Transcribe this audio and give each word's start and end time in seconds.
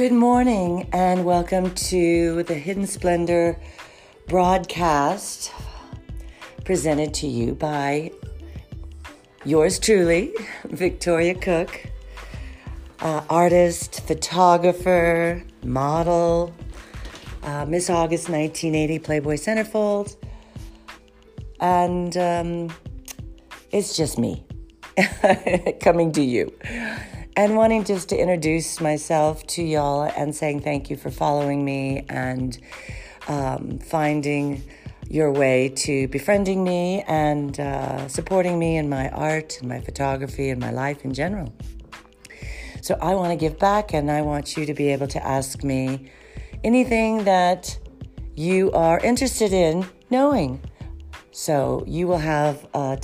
Good 0.00 0.12
morning, 0.12 0.88
and 0.94 1.26
welcome 1.26 1.74
to 1.74 2.42
the 2.44 2.54
Hidden 2.54 2.86
Splendor 2.86 3.60
broadcast 4.28 5.52
presented 6.64 7.12
to 7.12 7.26
you 7.26 7.54
by 7.54 8.10
yours 9.44 9.78
truly, 9.78 10.32
Victoria 10.64 11.34
Cooke, 11.34 11.84
uh, 13.00 13.24
artist, 13.28 14.06
photographer, 14.06 15.44
model, 15.64 16.54
uh, 17.42 17.66
Miss 17.66 17.90
August 17.90 18.30
1980 18.30 19.00
Playboy 19.00 19.34
Centerfold, 19.34 20.16
and 21.60 22.16
um, 22.16 22.74
it's 23.70 23.94
just 23.94 24.18
me 24.18 24.46
coming 25.82 26.10
to 26.12 26.22
you 26.22 26.50
and 27.40 27.56
wanting 27.56 27.82
just 27.84 28.10
to 28.10 28.18
introduce 28.18 28.82
myself 28.82 29.46
to 29.46 29.62
y'all 29.62 30.02
and 30.14 30.36
saying 30.36 30.60
thank 30.60 30.90
you 30.90 30.96
for 30.98 31.10
following 31.10 31.64
me 31.64 32.04
and 32.10 32.58
um, 33.28 33.78
finding 33.78 34.62
your 35.08 35.32
way 35.32 35.70
to 35.70 36.06
befriending 36.08 36.62
me 36.62 37.02
and 37.08 37.58
uh, 37.58 38.06
supporting 38.08 38.58
me 38.58 38.76
in 38.76 38.90
my 38.90 39.08
art 39.08 39.56
and 39.58 39.70
my 39.70 39.80
photography 39.80 40.50
and 40.50 40.60
my 40.60 40.70
life 40.70 41.02
in 41.02 41.14
general. 41.14 41.50
So 42.82 42.98
I 43.00 43.14
want 43.14 43.30
to 43.30 43.36
give 43.36 43.58
back 43.58 43.94
and 43.94 44.10
I 44.10 44.20
want 44.20 44.58
you 44.58 44.66
to 44.66 44.74
be 44.74 44.88
able 44.88 45.08
to 45.08 45.26
ask 45.26 45.64
me 45.64 46.10
anything 46.62 47.24
that 47.24 47.78
you 48.36 48.70
are 48.72 49.00
interested 49.00 49.54
in 49.54 49.88
knowing. 50.10 50.60
So 51.30 51.84
you 51.86 52.06
will 52.06 52.18
have. 52.18 52.68
Uh, 52.74 52.98